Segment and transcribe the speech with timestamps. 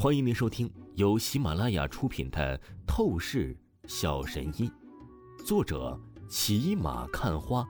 [0.00, 2.56] 欢迎您收听由喜马拉雅出品的
[2.86, 4.70] 《透视小神医》，
[5.44, 7.68] 作者骑马看花，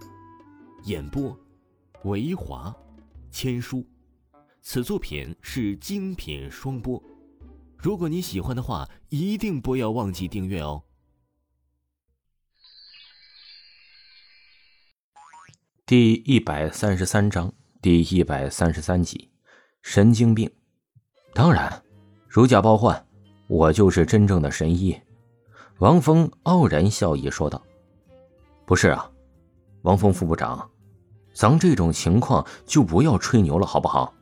[0.84, 1.34] 演播
[2.04, 2.76] 维华
[3.30, 3.82] 千书。
[4.60, 7.02] 此作品是精品双播。
[7.78, 10.84] 如果你喜欢的话，一定不要忘记订阅哦。
[15.86, 19.30] 第一百三十三章，第一百三十三集，
[19.80, 20.52] 神经病。
[21.32, 21.82] 当然，
[22.28, 23.06] 如假包换，
[23.46, 24.94] 我就是真正的神医。
[25.78, 27.62] 王峰傲然笑意说道
[28.66, 29.10] ：“不是啊，
[29.82, 30.68] 王峰副部长，
[31.32, 34.12] 咱这种情况就不要吹牛了，好不好？”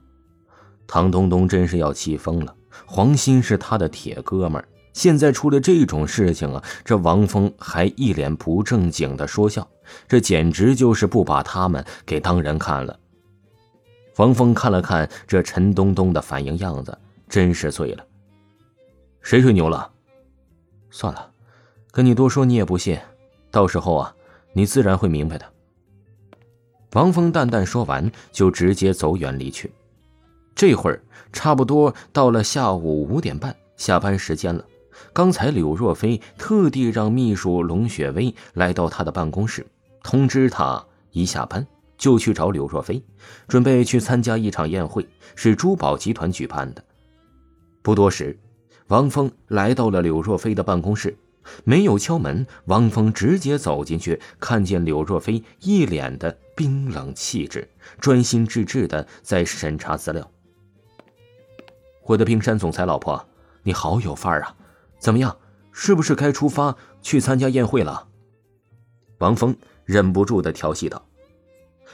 [0.86, 2.54] 唐东东真是要气疯了。
[2.86, 9.66] 黄鑫是他的铁哥们儿，现在出了这种事情啊，这王峰还一脸不正经的说笑。
[10.06, 12.96] 这简直就是不把他们给当人看了。
[14.16, 16.96] 王峰看了看这陈东东的反应样子，
[17.28, 18.06] 真是醉了。
[19.20, 19.90] 谁吹牛了？
[20.90, 21.30] 算了，
[21.90, 22.98] 跟你多说你也不信，
[23.50, 24.14] 到时候啊，
[24.52, 25.44] 你自然会明白的。
[26.92, 29.70] 王峰淡淡说完，就直接走远离去。
[30.54, 31.02] 这会儿
[31.32, 34.64] 差不多到了下午五点半，下班时间了。
[35.12, 39.66] 刚才柳若飞特地让秘书龙雪薇来到他的办公室。
[40.02, 41.66] 通知他一下班
[41.98, 43.02] 就去找柳若飞，
[43.48, 46.82] 准备去参加一场宴会，是珠宝集团举办的。
[47.86, 48.36] 不多时，
[48.88, 51.16] 王峰来到了柳若飞的办公室，
[51.62, 57.70] 没有敲门，王峰直接走进去，看见柳若飞一脸的冰冷气质，
[58.00, 60.28] 专心致志的在审查资料。
[62.06, 63.24] 我的冰山总裁老婆，
[63.62, 64.56] 你好有范儿啊！
[64.98, 65.36] 怎么样，
[65.70, 68.08] 是不是该出发去参加宴会了？
[69.18, 69.56] 王峰。
[69.84, 71.06] 忍不住的调戏道：“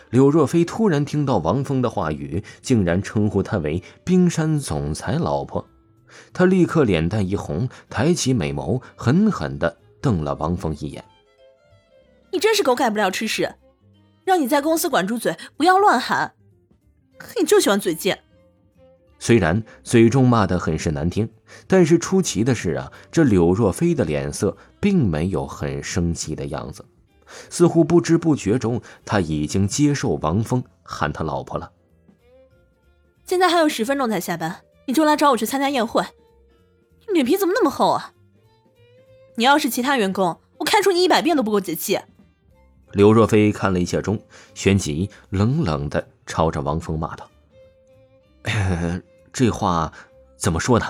[0.09, 5.69] 柳若飞突然听到王峰的话语，竟然称呼他为冰山总裁老婆，
[6.33, 11.05] 他立刻脸蛋一红，抬起美眸，狠狠的瞪了王峰一眼。
[12.33, 13.55] 你真是狗改不了吃屎，
[14.25, 16.35] 让你在公司管住嘴，不要乱喊。
[17.19, 18.23] 可你就喜欢嘴贱。
[19.19, 21.29] 虽然嘴中骂的很是难听，
[21.67, 26.85] 但是出奇的是啊，这柳若飞的脸色并没有很生气的样子。”
[27.49, 31.73] 似乎不知不觉中，他已经接受王峰喊他老婆了。
[33.25, 36.05] 现在还有十分钟才下班，你就来找我去参加宴会，
[37.09, 38.13] 你脸皮怎么那么厚啊？
[39.37, 41.99] 你要是其他员工，我开除你一百遍都不够解气。
[42.93, 44.21] 刘若飞看了一下钟，
[44.55, 47.31] 旋即冷冷的朝着王峰骂道
[49.33, 49.93] ：“这话
[50.37, 50.87] 怎么说呢？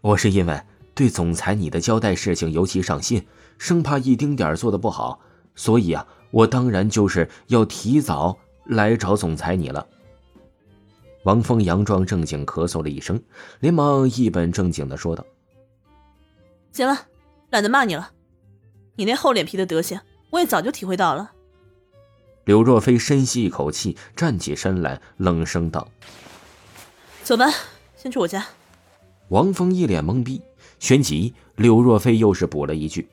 [0.00, 0.60] 我是因为
[0.94, 3.26] 对总裁你的交代事情尤其上心，
[3.58, 5.20] 生怕一丁点做的不好。”
[5.54, 9.86] 所以啊，我当然就是要提早来找总裁你了。
[11.26, 13.20] 王峰佯装正经咳嗽了一声，
[13.58, 15.26] 连忙一本正经的说道
[16.70, 16.96] ：“行了，
[17.50, 18.12] 懒得骂你了。
[18.94, 20.00] 你那厚脸皮的德行，
[20.30, 21.32] 我也早就体会到了。”
[22.46, 25.88] 柳若飞深吸一口气，站起身来，冷声道
[27.24, 27.46] ：“走吧，
[27.96, 28.46] 先去我家。”
[29.30, 30.40] 王峰一脸懵逼，
[30.78, 33.08] 旋即柳若飞又是补了一句。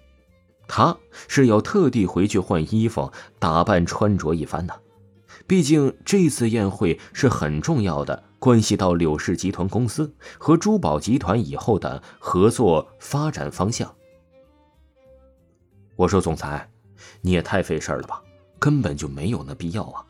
[0.68, 0.96] 他
[1.28, 4.80] 是要特地回去换衣服、打扮穿着一番的，
[5.46, 13.94] 毕竟这次宴会是很重要的，关系到柳氏集团公司和珠宝集团以后的合作发展方向。
[15.96, 16.70] 我说总裁，
[17.22, 18.22] 你也太费事儿了吧，
[18.58, 20.04] 根本就没有那必要啊！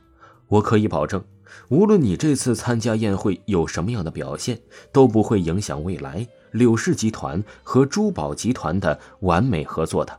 [0.47, 1.21] 我可以保证，
[1.69, 4.61] 无论你这次参加宴会有什么样的表现，
[4.91, 10.17] 都不会影响未来柳氏集团和珠宝集团的完美合作的。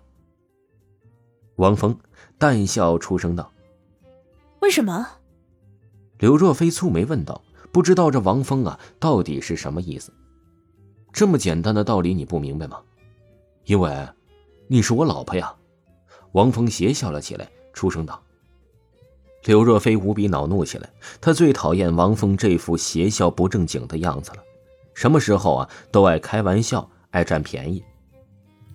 [1.56, 1.96] 王峰
[2.36, 3.50] 淡笑出声道
[4.64, 5.06] ：“为什么？”
[6.18, 10.10] 刘若飞蹙眉问道：“不知道这王峰啊，到底是什么意思？
[11.12, 12.80] 这么简单的道理你不明白吗？
[13.66, 14.08] 因为，
[14.66, 15.54] 你是我老婆呀。”
[16.32, 18.20] 王峰邪笑了起来，出声道
[19.44, 20.88] ：“刘若飞无比恼怒起来，
[21.20, 24.38] 他最讨厌王峰这副邪笑不正经的样子了。
[24.94, 27.84] 什么时候啊，都爱开玩笑，爱占便宜。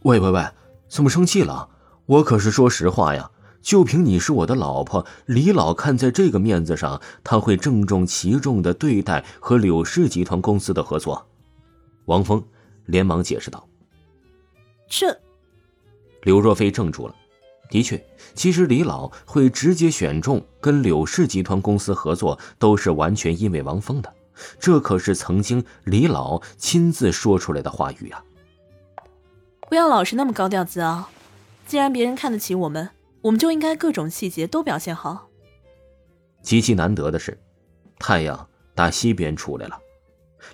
[0.03, 0.45] 喂喂喂，
[0.87, 1.67] 怎么生气了？”
[2.05, 3.29] 我可是说实话呀，
[3.61, 11.27] 就凭你是我的老婆，李老看在这个面子上，他会郑重其重的对待和柳氏集团公司的合作。
[12.05, 12.43] 王峰
[12.85, 13.67] 连忙解释道
[14.89, 15.15] ：“这……”
[16.23, 17.15] 刘若飞怔住了。
[17.69, 18.03] 的确，
[18.33, 24.11] 其实李老会直接选中跟柳氏集团公司合作，都是完全因为王峰的。
[24.59, 28.23] 这可是曾经李老亲自说出来的话语啊！
[29.69, 31.09] 不要老是那么高调自傲。
[31.67, 32.89] 既然别人看得起我们，
[33.21, 35.29] 我们就应该各种细节都表现好。
[36.41, 37.37] 极其难得的是，
[37.99, 39.79] 太阳打西边出来了。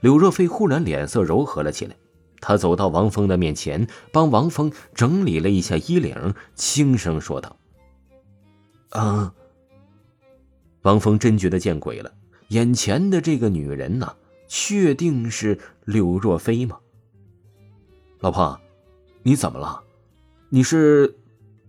[0.02, 1.96] 柳若飞忽然脸色柔和了起来，
[2.42, 7.56] 他走到王峰的面前，帮王峰整理了一下衣领，轻声说道
[8.90, 9.34] ：“啊。”
[10.82, 12.12] 王峰真觉得见鬼了，
[12.50, 14.16] 眼前的这个女人呐，
[14.48, 16.80] 确定是柳若飞吗？
[18.20, 18.60] 老婆，
[19.24, 19.84] 你怎么了？
[20.50, 21.16] 你是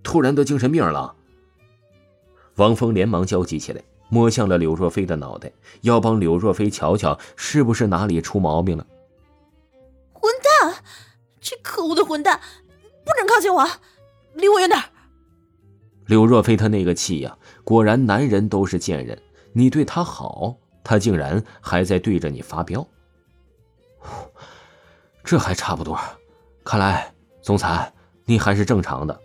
[0.07, 1.17] 突然得精神病了？
[2.55, 3.83] 王峰连忙焦急起来。
[4.09, 5.51] 摸向了柳若飞的脑袋，
[5.81, 8.87] 要帮柳若飞瞧瞧是不是哪里出毛病了。
[10.13, 10.77] 混蛋！
[11.41, 12.41] 这可恶的混蛋，
[13.05, 13.67] 不准靠近我，
[14.35, 14.81] 离我远点
[16.07, 19.21] 柳若飞他那个气呀，果然男人都是贱人，
[19.53, 22.87] 你对他好，他竟然还在对着你发飙。
[25.25, 25.99] 这还差不多，
[26.63, 27.13] 看来
[27.43, 27.93] 总裁
[28.25, 29.21] 你还是正常的。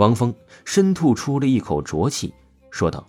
[0.00, 2.32] 王峰深吐出了一口浊气，
[2.70, 3.06] 说道。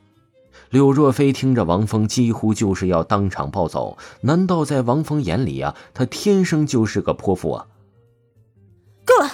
[0.71, 3.97] 柳若飞听着，王峰几乎就是要当场暴走。
[4.19, 7.67] 难道在王峰眼里啊，他天生就是个泼妇啊？
[9.05, 9.31] 够了！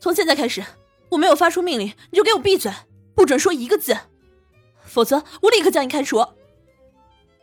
[0.00, 0.64] 从现在开始，
[1.10, 2.72] 我没有发出命令，你就给我闭嘴，
[3.14, 3.96] 不准说一个字，
[4.82, 6.26] 否则我立刻将你开除。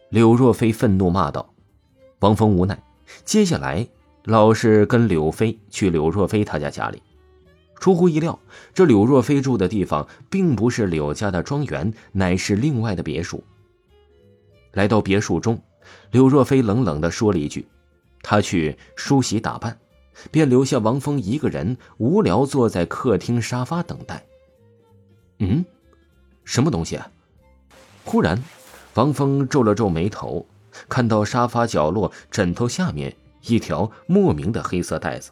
[0.09, 1.53] 柳若飞愤怒骂道。
[2.19, 2.83] 王峰无奈，
[3.23, 3.87] 接下来
[4.25, 7.01] 老是跟柳飞去柳若飞他家家里。
[7.81, 8.39] 出乎意料，
[8.75, 13.43] 这柳若飞住的地方并不是柳家的庄园，乃是另外的别墅。
[14.73, 15.59] 来到别墅中，
[16.11, 17.67] 柳若飞冷冷的说了一句
[18.21, 19.75] ：“他去梳洗打扮。”
[20.29, 24.23] 便留下王峰一个人无聊坐在客厅沙发等待。
[25.39, 25.65] 嗯，
[26.45, 26.97] 什么东西？
[26.97, 27.09] 啊？
[28.05, 28.43] 忽然，
[28.93, 30.45] 王峰皱了皱眉头，
[30.87, 33.15] 看到沙发角落枕头下面
[33.47, 35.31] 一条莫名的黑色带子。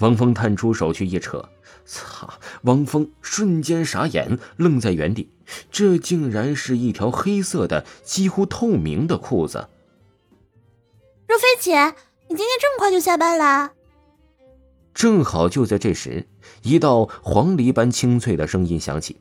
[0.00, 1.48] 王峰探出手去一扯，
[1.84, 2.38] 擦！
[2.62, 5.30] 王峰瞬间傻眼，愣在原地。
[5.70, 9.68] 这竟然是一条黑色的、几乎透明的裤子。
[11.28, 11.94] 若飞姐，
[12.28, 13.72] 你今天这么快就下班了？
[14.94, 16.26] 正好就在这时，
[16.62, 19.20] 一道黄鹂般清脆的声音响起，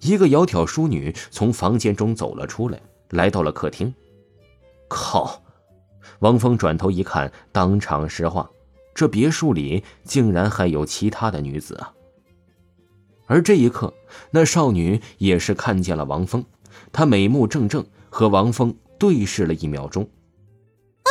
[0.00, 2.80] 一个窈窕淑女从房间中走了出来，
[3.10, 3.92] 来到了客厅。
[4.88, 5.42] 靠！
[6.20, 8.48] 王峰转头一看，当场石化。
[9.02, 11.92] 这别墅里竟然还有其他的女子啊！
[13.26, 13.92] 而这一刻，
[14.30, 16.44] 那少女也是看见了王峰，
[16.92, 20.08] 她美目正正，和王峰对视了一秒钟。
[21.02, 21.10] 啊！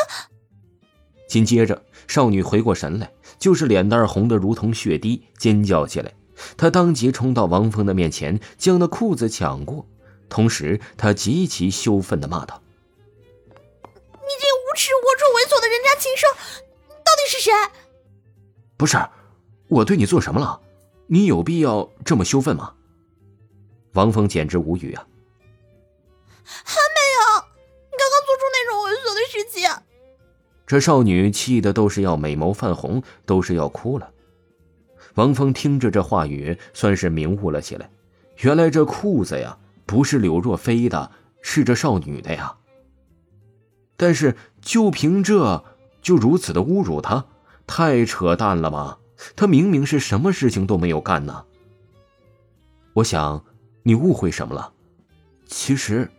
[1.27, 6.13] 紧接着，少女回过神来，就是脸蛋红的如同血滴，尖叫起来。
[6.55, 9.85] 她当即冲到王峰的面前，将那裤子抢过，
[10.29, 12.63] 同时她极其羞愤的骂道
[13.43, 16.25] ：“你这无耻、龌龊、猥琐的人渣禽兽！”
[17.31, 17.49] 是谁？
[18.75, 18.97] 不是，
[19.69, 20.59] 我对你做什么了？
[21.07, 22.73] 你有必要这么羞愤吗？
[23.93, 25.07] 王峰简直无语啊！
[26.43, 27.45] 还没有，
[27.89, 29.69] 你刚刚做出那种猥琐的事情。
[30.67, 34.11] 这少女气的都是要美眸泛红，都是要哭了。
[35.13, 37.89] 王峰听着这话语，算是明悟了起来。
[38.39, 41.09] 原来这裤子呀，不是柳若飞的，
[41.41, 42.57] 是这少女的呀。
[43.95, 45.63] 但是就凭这……
[46.01, 47.25] 就如此的侮辱他，
[47.67, 48.99] 太扯淡了吧！
[49.35, 51.45] 他明明是什么事情都没有干呢。
[52.93, 53.45] 我想，
[53.83, 54.73] 你误会什么了？
[55.45, 56.09] 其实，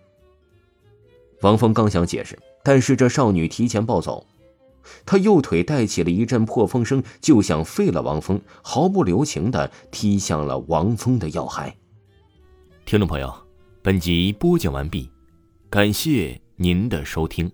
[1.41, 4.25] 王峰刚想解释，但是这少女提前暴走，
[5.05, 11.77] 她右腿带起了一阵破风声，就想废了王峰，毫不留情的踢向了王峰的要害。
[12.85, 13.35] 听众朋友，
[13.83, 15.11] 本集播讲完毕，
[15.69, 17.51] 感谢您的收听。